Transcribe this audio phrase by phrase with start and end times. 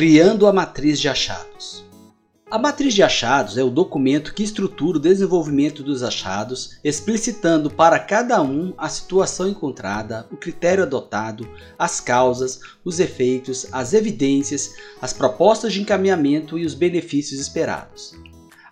[0.00, 1.84] Criando a matriz de achados.
[2.50, 7.98] A matriz de achados é o documento que estrutura o desenvolvimento dos achados, explicitando para
[7.98, 11.46] cada um a situação encontrada, o critério adotado,
[11.78, 18.14] as causas, os efeitos, as evidências, as propostas de encaminhamento e os benefícios esperados.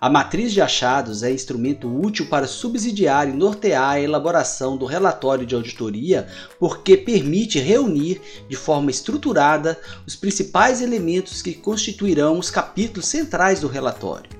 [0.00, 5.44] A matriz de achados é instrumento útil para subsidiar e nortear a elaboração do relatório
[5.44, 9.76] de auditoria porque permite reunir de forma estruturada
[10.06, 14.30] os principais elementos que constituirão os capítulos centrais do relatório.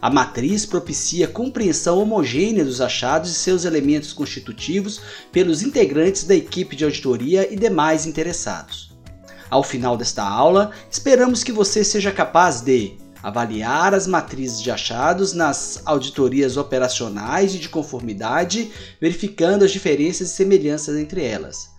[0.00, 6.74] A matriz propicia compreensão homogênea dos achados e seus elementos constitutivos pelos integrantes da equipe
[6.74, 8.90] de auditoria e demais interessados.
[9.50, 15.32] Ao final desta aula, esperamos que você seja capaz de avaliar as matrizes de achados
[15.32, 18.70] nas auditorias operacionais e de conformidade,
[19.00, 21.70] verificando as diferenças e semelhanças entre elas.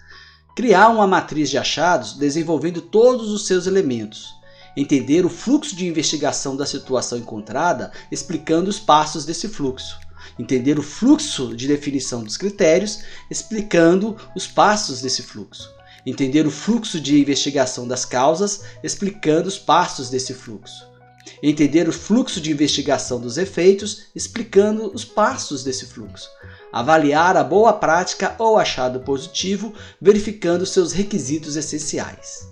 [0.55, 4.33] Criar uma matriz de achados desenvolvendo todos os seus elementos.
[4.75, 9.99] Entender o fluxo de investigação da situação encontrada, explicando os passos desse fluxo.
[10.39, 15.69] Entender o fluxo de definição dos critérios, explicando os passos desse fluxo.
[16.07, 20.94] Entender o fluxo de investigação das causas, explicando os passos desse fluxo
[21.41, 26.29] entender o fluxo de investigação dos efeitos, explicando os passos desse fluxo,
[26.71, 32.49] avaliar a boa prática ou achado positivo, verificando seus requisitos essenciais.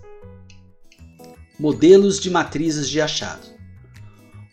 [1.60, 3.54] Modelos de matrizes de achado.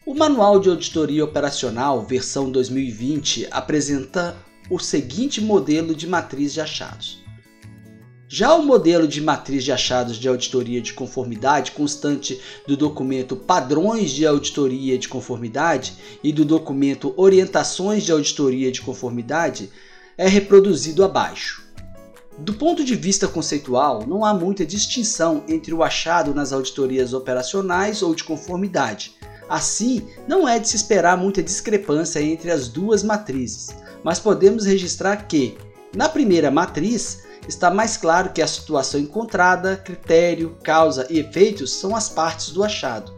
[0.07, 4.37] O Manual de Auditoria Operacional, versão 2020, apresenta
[4.71, 7.23] o seguinte modelo de matriz de achados.
[8.33, 14.13] Já o modelo de matriz de achados de auditoria de conformidade constante do documento Padrões
[14.13, 19.69] de Auditoria de Conformidade e do documento Orientações de Auditoria de Conformidade
[20.17, 21.65] é reproduzido abaixo.
[22.39, 28.01] Do ponto de vista conceitual, não há muita distinção entre o achado nas auditorias operacionais
[28.01, 29.17] ou de conformidade.
[29.49, 33.71] Assim, não é de se esperar muita discrepância entre as duas matrizes,
[34.05, 35.59] mas podemos registrar que,
[35.93, 41.95] na primeira matriz, está mais claro que a situação encontrada, critério, causa e efeitos são
[41.95, 43.13] as partes do achado.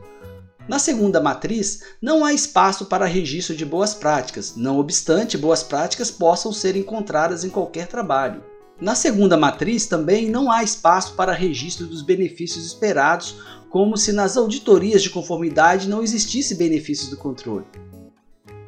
[0.67, 6.11] Na segunda matriz, não há espaço para registro de boas práticas, não obstante boas práticas
[6.11, 8.43] possam ser encontradas em qualquer trabalho.
[8.81, 13.37] Na segunda matriz também não há espaço para registro dos benefícios esperados,
[13.69, 17.67] como se nas auditorias de conformidade não existisse benefícios do controle.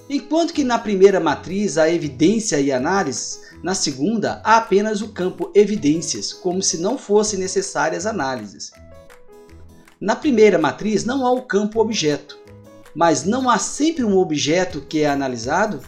[0.09, 5.51] Enquanto que na primeira matriz há evidência e análise, na segunda há apenas o campo
[5.55, 8.71] evidências, como se não fossem necessárias análises.
[9.99, 12.39] Na primeira matriz não há o campo objeto,
[12.95, 15.81] mas não há sempre um objeto que é analisado?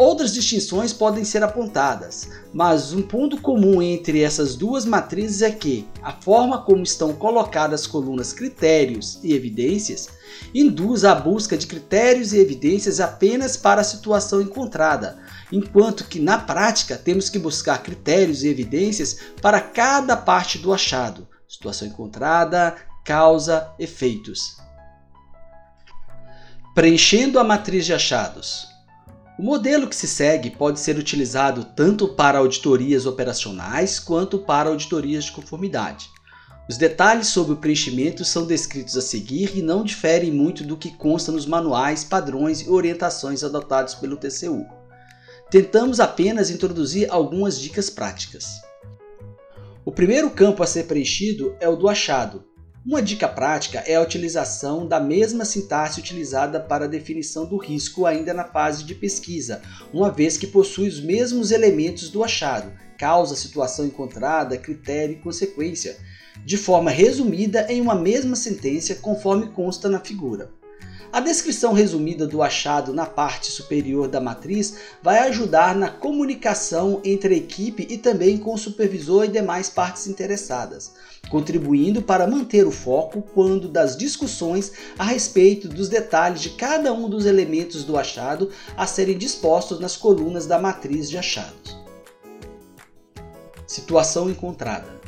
[0.00, 5.86] Outras distinções podem ser apontadas, mas um ponto comum entre essas duas matrizes é que
[6.02, 10.08] a forma como estão colocadas as colunas critérios e evidências
[10.54, 15.18] induz a busca de critérios e evidências apenas para a situação encontrada,
[15.52, 21.28] enquanto que na prática temos que buscar critérios e evidências para cada parte do achado,
[21.46, 22.74] situação encontrada,
[23.04, 24.56] causa, efeitos.
[26.74, 28.69] Preenchendo a matriz de achados.
[29.40, 35.24] O modelo que se segue pode ser utilizado tanto para auditorias operacionais quanto para auditorias
[35.24, 36.10] de conformidade.
[36.68, 40.90] Os detalhes sobre o preenchimento são descritos a seguir e não diferem muito do que
[40.90, 44.66] consta nos manuais, padrões e orientações adotados pelo TCU.
[45.50, 48.60] Tentamos apenas introduzir algumas dicas práticas.
[49.86, 52.44] O primeiro campo a ser preenchido é o do achado,
[52.84, 58.06] uma dica prática é a utilização da mesma sintaxe utilizada para a definição do risco
[58.06, 59.60] ainda na fase de pesquisa,
[59.92, 65.98] uma vez que possui os mesmos elementos do achado, causa, situação encontrada, critério e consequência,
[66.42, 70.50] de forma resumida em uma mesma sentença conforme consta na figura.
[71.12, 77.34] A descrição resumida do achado na parte superior da matriz vai ajudar na comunicação entre
[77.34, 80.92] a equipe e também com o supervisor e demais partes interessadas,
[81.28, 87.08] contribuindo para manter o foco quando das discussões a respeito dos detalhes de cada um
[87.08, 91.78] dos elementos do achado a serem dispostos nas colunas da matriz de achados.
[93.66, 95.00] Situação encontrada.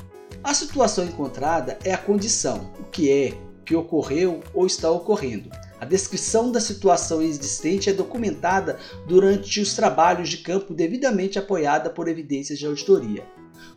[0.45, 5.51] A situação encontrada é a condição, o que é, o que ocorreu ou está ocorrendo
[5.83, 12.07] a descrição da situação existente é documentada durante os trabalhos de campo devidamente apoiada por
[12.07, 13.25] evidências de auditoria.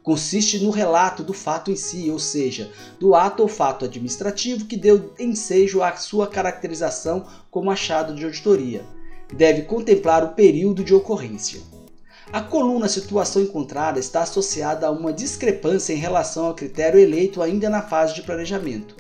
[0.06, 4.78] Consiste no relato do fato em si, ou seja, do ato ou fato administrativo que
[4.78, 8.86] deu ensejo à sua caracterização como achado de auditoria.
[9.34, 11.60] Deve contemplar o período de ocorrência.
[12.32, 17.68] A coluna situação encontrada está associada a uma discrepância em relação ao critério eleito ainda
[17.68, 18.96] na fase de planejamento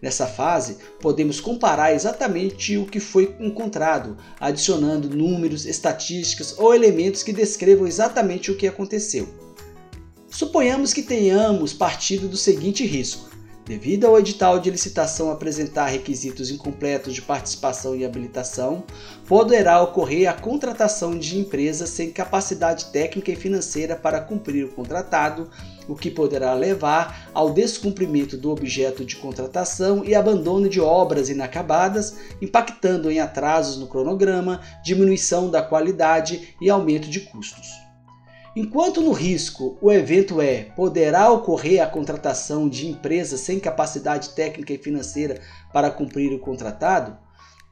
[0.00, 7.32] Nessa fase, podemos comparar exatamente o que foi encontrado, adicionando números, estatísticas ou elementos que
[7.32, 9.47] descrevam exatamente o que aconteceu.
[10.30, 13.30] Suponhamos que tenhamos partido do seguinte risco:
[13.64, 18.84] devido ao edital de licitação apresentar requisitos incompletos de participação e habilitação,
[19.26, 25.50] poderá ocorrer a contratação de empresas sem capacidade técnica e financeira para cumprir o contratado,
[25.88, 32.18] o que poderá levar ao descumprimento do objeto de contratação e abandono de obras inacabadas,
[32.40, 37.87] impactando em atrasos no cronograma, diminuição da qualidade e aumento de custos.
[38.60, 44.72] Enquanto no risco o evento é poderá ocorrer a contratação de empresas sem capacidade técnica
[44.72, 45.40] e financeira
[45.72, 47.16] para cumprir o contratado,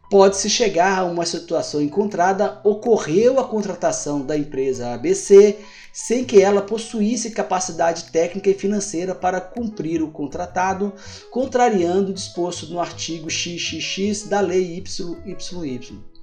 [0.09, 5.59] pode-se chegar a uma situação encontrada ocorreu a contratação da empresa ABC
[5.93, 10.93] sem que ela possuísse capacidade técnica e financeira para cumprir o contratado,
[11.33, 14.85] contrariando o disposto no artigo XXX da Lei
[15.27, 16.16] YYY.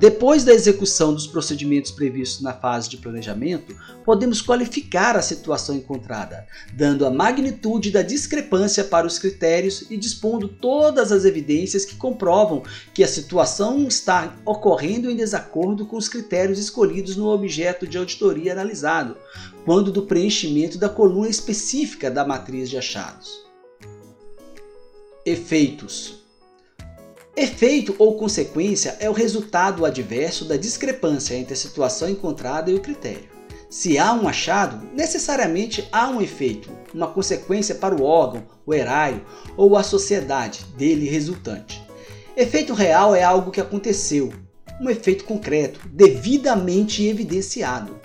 [0.00, 6.46] Depois da execução dos procedimentos previstos na fase de planejamento, podemos qualificar a situação encontrada,
[6.72, 12.62] dando a magnitude da discrepância para os critérios e dispondo todas as evidências que comprovam
[12.94, 18.52] que a situação está ocorrendo em desacordo com os critérios escolhidos no objeto de auditoria
[18.52, 19.18] analisado,
[19.66, 23.44] quando do preenchimento da coluna específica da matriz de achados.
[25.26, 26.19] Efeitos
[27.36, 32.80] Efeito ou consequência é o resultado adverso da discrepância entre a situação encontrada e o
[32.80, 33.28] critério.
[33.68, 39.24] Se há um achado, necessariamente há um efeito, uma consequência para o órgão, o erário
[39.56, 41.80] ou a sociedade dele resultante.
[42.36, 44.32] Efeito real é algo que aconteceu,
[44.80, 48.00] um efeito concreto, devidamente evidenciado.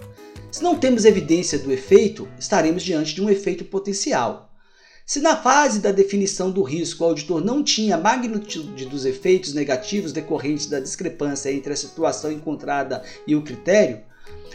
[0.52, 4.52] Se não temos evidência do efeito, estaremos diante de um efeito potencial,
[5.06, 9.54] se na fase da definição do risco o auditor não tinha a magnitude dos efeitos
[9.54, 14.02] negativos decorrentes da discrepância entre a situação encontrada e o critério,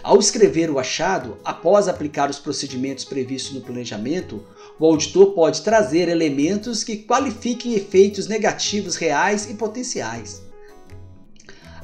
[0.03, 4.45] ao escrever o achado, após aplicar os procedimentos previstos no planejamento,
[4.79, 10.43] o auditor pode trazer elementos que qualifiquem efeitos negativos reais e potenciais.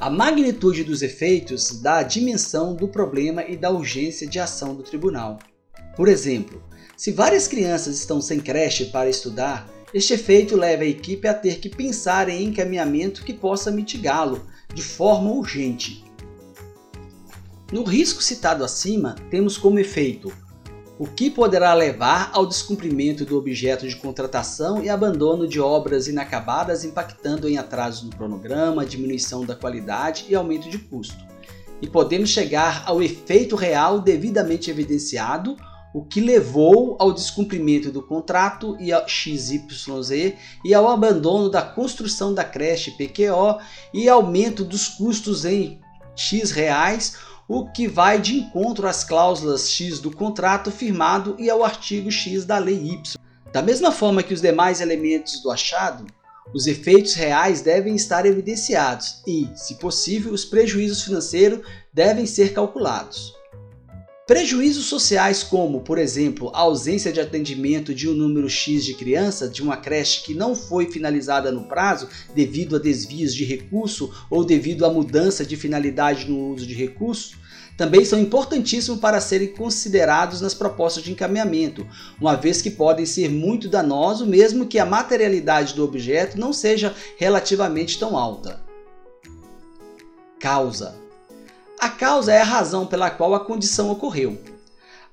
[0.00, 4.82] A magnitude dos efeitos dá a dimensão do problema e da urgência de ação do
[4.82, 5.38] tribunal.
[5.94, 6.62] Por exemplo,
[6.96, 11.58] se várias crianças estão sem creche para estudar, este efeito leva a equipe a ter
[11.58, 16.04] que pensar em encaminhamento que possa mitigá-lo de forma urgente.
[17.70, 20.32] No risco citado acima, temos como efeito
[20.98, 26.84] o que poderá levar ao descumprimento do objeto de contratação e abandono de obras inacabadas,
[26.84, 31.22] impactando em atrasos no cronograma, diminuição da qualidade e aumento de custo.
[31.82, 35.56] E podemos chegar ao efeito real devidamente evidenciado
[35.96, 42.34] o que levou ao descumprimento do contrato e ao XYZ e ao abandono da construção
[42.34, 43.58] da creche PQO
[43.94, 45.80] e aumento dos custos em
[46.14, 47.16] X reais,
[47.48, 52.44] o que vai de encontro às cláusulas X do contrato firmado e ao artigo X
[52.44, 53.18] da lei Y.
[53.50, 56.04] Da mesma forma que os demais elementos do achado,
[56.54, 63.35] os efeitos reais devem estar evidenciados e, se possível, os prejuízos financeiros devem ser calculados.
[64.26, 69.52] Prejuízos sociais como, por exemplo, a ausência de atendimento de um número X de crianças
[69.52, 74.42] de uma creche que não foi finalizada no prazo devido a desvios de recurso ou
[74.42, 77.36] devido à mudança de finalidade no uso de recursos,
[77.76, 81.86] também são importantíssimos para serem considerados nas propostas de encaminhamento,
[82.20, 86.92] uma vez que podem ser muito danosos mesmo que a materialidade do objeto não seja
[87.16, 88.60] relativamente tão alta.
[90.40, 91.05] Causa
[91.86, 94.36] a causa é a razão pela qual a condição ocorreu.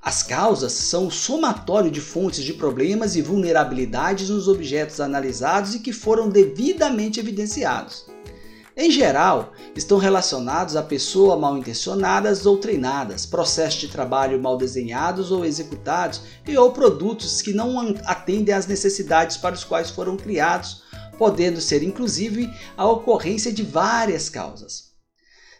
[0.02, 5.80] As causas são o somatório de fontes de problemas e vulnerabilidades nos objetos analisados e
[5.80, 8.08] que foram devidamente evidenciados.
[8.76, 15.30] Em geral, estão relacionados a pessoas mal intencionadas ou treinadas, processos de trabalho mal desenhados
[15.30, 20.82] ou executados e ou produtos que não atendem às necessidades para os quais foram criados,
[21.20, 24.93] podendo ser inclusive a ocorrência de várias causas.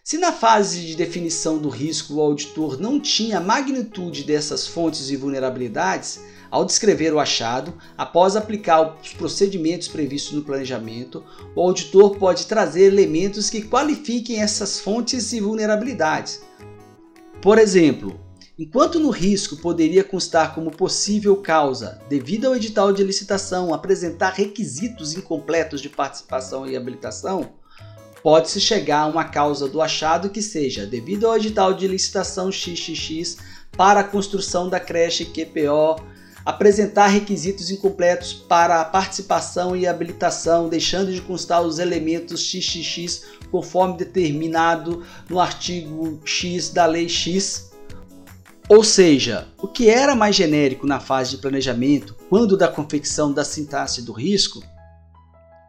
[0.06, 5.08] Se na fase de definição do risco o auditor não tinha a magnitude dessas fontes
[5.08, 6.20] e vulnerabilidades,
[6.50, 11.24] ao descrever o achado, após aplicar os procedimentos previstos no planejamento,
[11.56, 16.42] o auditor pode trazer elementos que qualifiquem essas fontes e vulnerabilidades.
[17.40, 18.20] Por exemplo,
[18.58, 25.14] enquanto no risco poderia constar como possível causa, devido ao edital de licitação apresentar requisitos
[25.14, 27.54] incompletos de participação e habilitação,
[28.24, 33.36] pode-se chegar a uma causa do achado que seja devido ao edital de licitação XXX
[33.76, 36.02] para a construção da creche QPO
[36.42, 43.98] apresentar requisitos incompletos para a participação e habilitação, deixando de constar os elementos XXX conforme
[43.98, 47.72] determinado no artigo X da Lei X.
[48.70, 53.44] Ou seja, o que era mais genérico na fase de planejamento, quando da confecção da
[53.44, 54.62] sintaxe do risco,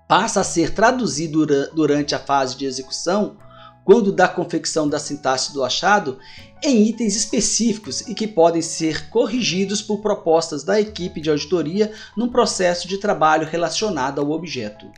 [0.08, 3.38] passa a ser traduzido durante a fase de execução
[3.86, 6.18] quando da confecção da sintaxe do achado,
[6.64, 12.28] em itens específicos e que podem ser corrigidos por propostas da equipe de auditoria num
[12.28, 14.92] processo de trabalho relacionado ao objeto.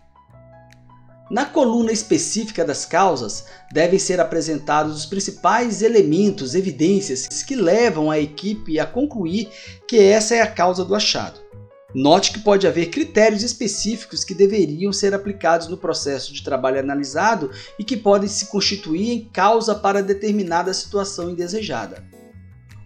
[1.30, 8.18] Na coluna específica das causas, devem ser apresentados os principais elementos, evidências que levam a
[8.18, 9.50] equipe a concluir
[9.86, 11.47] que essa é a causa do achado.
[11.96, 17.50] Note que pode haver critérios específicos que deveriam ser aplicados no processo de trabalho analisado
[17.80, 22.04] e que podem se constituir em causa para determinada situação indesejada.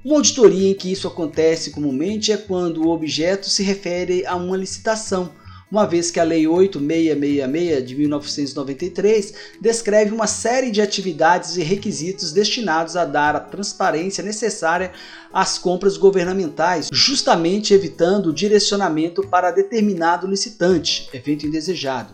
[0.05, 4.58] Uma auditoria em que isso acontece comumente é quando o objeto se refere a uma
[4.58, 5.31] licitação,
[5.71, 12.33] uma vez que a Lei 8666 de 1993 descreve uma série de atividades e requisitos
[12.33, 14.91] destinados a dar a transparência necessária
[15.31, 22.13] às compras governamentais, justamente evitando o direcionamento para determinado licitante, evento indesejado.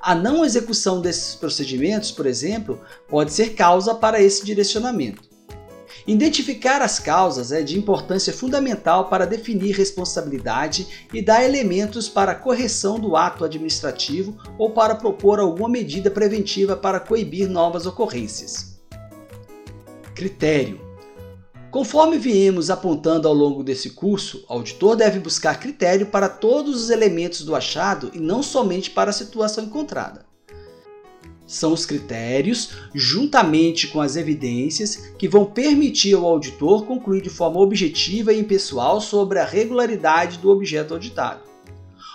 [0.00, 5.35] A não execução desses procedimentos, por exemplo, pode ser causa para esse direcionamento.
[6.06, 12.34] Identificar as causas é de importância fundamental para definir responsabilidade e dar elementos para a
[12.36, 18.78] correção do ato administrativo ou para propor alguma medida preventiva para coibir novas ocorrências.
[20.14, 20.80] Critério
[21.72, 26.88] Conforme viemos apontando ao longo desse curso, o auditor deve buscar critério para todos os
[26.88, 30.25] elementos do achado e não somente para a situação encontrada
[31.46, 37.60] são os critérios, juntamente com as evidências, que vão permitir ao auditor concluir de forma
[37.60, 41.46] objetiva e impessoal sobre a regularidade do objeto auditado.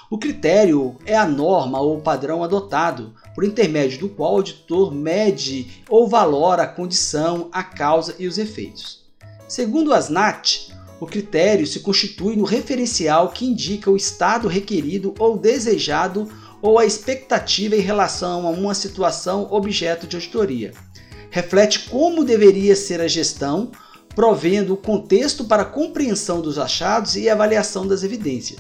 [0.10, 5.82] O critério é a norma ou padrão adotado, por intermédio do qual o auditor mede
[5.88, 9.06] ou valora a condição, a causa e os efeitos.
[9.48, 10.70] Segundo as NAT,
[11.00, 16.30] o critério se constitui no referencial que indica o estado requerido ou desejado
[16.62, 20.74] ou a expectativa em relação a uma situação objeto de auditoria.
[21.30, 23.72] Reflete como deveria ser a gestão,
[24.14, 28.60] provendo o contexto para a compreensão dos achados e avaliação das evidências.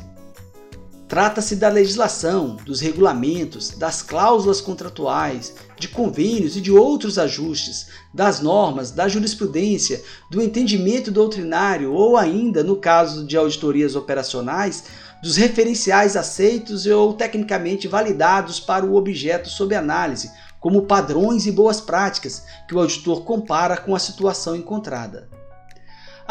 [1.11, 8.39] Trata-se da legislação, dos regulamentos, das cláusulas contratuais, de convênios e de outros ajustes, das
[8.39, 14.85] normas, da jurisprudência, do entendimento doutrinário ou ainda, no caso de auditorias operacionais,
[15.21, 21.81] dos referenciais aceitos ou tecnicamente validados para o objeto sob análise, como padrões e boas
[21.81, 25.40] práticas que o auditor compara com a situação encontrada.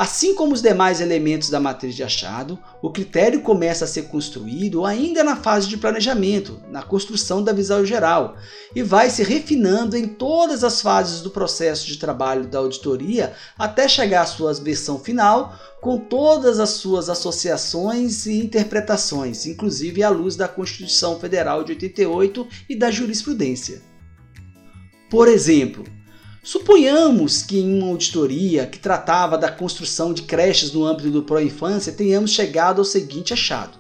[0.01, 4.87] Assim como os demais elementos da matriz de achado, o critério começa a ser construído
[4.87, 8.35] ainda na fase de planejamento, na construção da visão geral,
[8.75, 13.87] e vai se refinando em todas as fases do processo de trabalho da auditoria até
[13.87, 20.35] chegar à sua versão final, com todas as suas associações e interpretações, inclusive à luz
[20.35, 23.83] da Constituição Federal de 88 e da jurisprudência.
[25.11, 25.85] Por exemplo,
[26.43, 31.93] Suponhamos que em uma auditoria que tratava da construção de creches no âmbito do Proinfância
[31.93, 33.79] tenhamos chegado ao seguinte achado.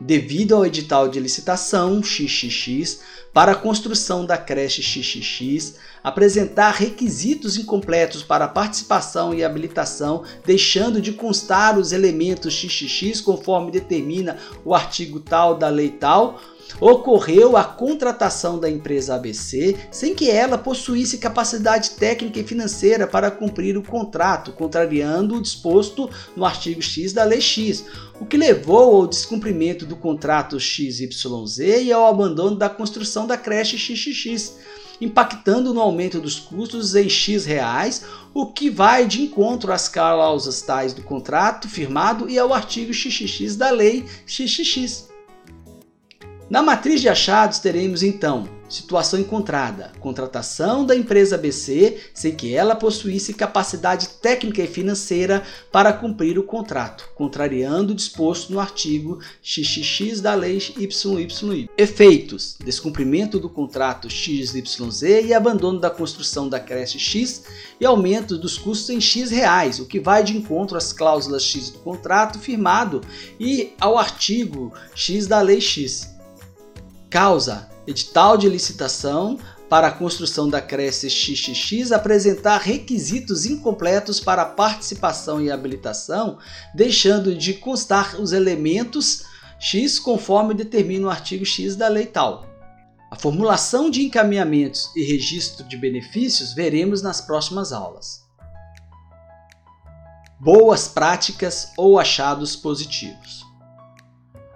[0.00, 3.00] Devido ao edital de licitação XXX
[3.34, 11.12] para a construção da creche XXX, apresentar requisitos incompletos para participação e habilitação, deixando de
[11.12, 16.40] constar os elementos XXX conforme determina o artigo tal da lei tal,
[16.80, 23.30] ocorreu a contratação da empresa ABC sem que ela possuísse capacidade técnica e financeira para
[23.30, 27.84] cumprir o contrato, contrariando o disposto no artigo X da Lei X,
[28.20, 33.78] o que levou ao descumprimento do contrato XYZ e ao abandono da construção da creche
[33.78, 34.54] XXX,
[35.00, 40.60] impactando no aumento dos custos em X reais, o que vai de encontro às cláusulas
[40.62, 45.17] tais do contrato firmado e ao artigo XXX da Lei XXX.
[46.50, 52.74] Na matriz de achados teremos então situação encontrada, contratação da empresa ABC sem que ela
[52.74, 60.20] possuísse capacidade técnica e financeira para cumprir o contrato, contrariando o disposto no artigo XXX
[60.20, 61.68] da lei YYY.
[61.76, 67.44] Efeitos: descumprimento do contrato XYZ e abandono da construção da creche X
[67.80, 71.70] e aumento dos custos em X reais, o que vai de encontro às cláusulas X
[71.70, 73.00] do contrato firmado
[73.40, 76.17] e ao artigo X da lei X.
[77.10, 79.38] Causa: edital de licitação
[79.68, 86.38] para a construção da creche XXX apresentar requisitos incompletos para participação e habilitação,
[86.74, 89.24] deixando de constar os elementos
[89.58, 92.46] X conforme determina o artigo X da lei tal.
[93.10, 98.22] A formulação de encaminhamentos e registro de benefícios veremos nas próximas aulas.
[100.38, 103.47] Boas práticas ou achados positivos.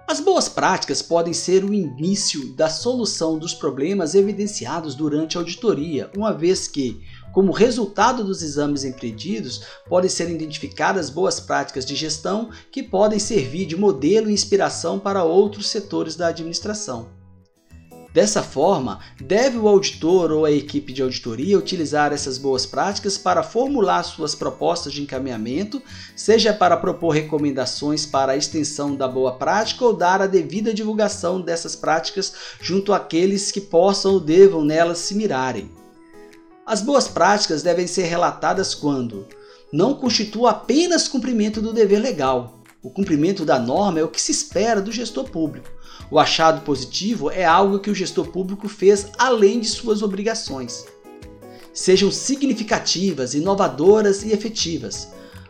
[0.05, 6.11] As boas práticas podem ser o início da solução dos problemas evidenciados durante a auditoria,
[6.15, 12.49] uma vez que, como resultado dos exames empreendidos, podem ser identificadas boas práticas de gestão
[12.69, 17.22] que podem servir de modelo e inspiração para outros setores da administração.
[18.13, 23.41] Dessa forma, deve o auditor ou a equipe de auditoria utilizar essas boas práticas para
[23.41, 25.81] formular suas propostas de encaminhamento,
[26.15, 31.41] seja para propor recomendações para a extensão da boa prática ou dar a devida divulgação
[31.41, 35.71] dessas práticas junto àqueles que possam ou devam nelas se mirarem.
[36.67, 39.27] As boas práticas devem ser relatadas quando
[39.71, 42.61] não constitua apenas cumprimento do dever legal.
[42.83, 45.67] O cumprimento da norma é o que se espera do gestor público
[46.13, 50.85] o achado positivo é algo que o gestor público fez além de suas obrigações.
[51.73, 55.07] Sejam significativas, inovadoras e efetivas.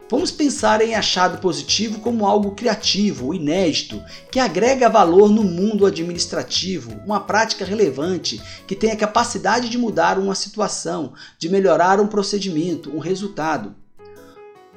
[0.09, 4.01] Vamos pensar em achado positivo como algo criativo, inédito,
[4.31, 10.17] que agrega valor no mundo administrativo, uma prática relevante que tem a capacidade de mudar
[10.17, 13.75] uma situação, de melhorar um procedimento, um resultado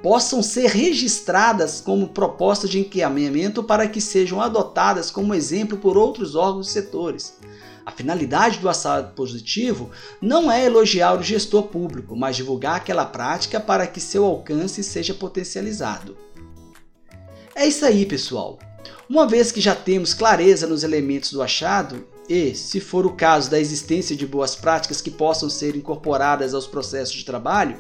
[0.03, 6.35] possam ser registradas como proposta de encaminhamento para que sejam adotadas como exemplo por outros
[6.35, 7.39] órgãos e setores.
[7.85, 13.61] A finalidade do assado positivo não é elogiar o gestor público, mas divulgar aquela prática
[13.61, 16.17] para que seu alcance seja potencializado.
[17.55, 18.59] É isso aí, pessoal.
[19.09, 23.49] Uma vez que já temos clareza nos elementos do achado e, se for o caso
[23.49, 27.79] da existência de boas práticas que possam ser incorporadas aos processos de trabalho,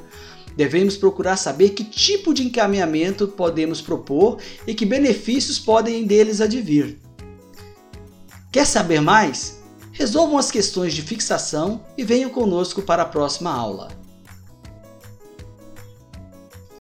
[0.56, 6.98] Devemos procurar saber que tipo de encaminhamento podemos propor e que benefícios podem deles advir.
[8.50, 9.62] Quer saber mais?
[9.92, 14.05] Resolvam as questões de fixação e venham conosco para a próxima aula.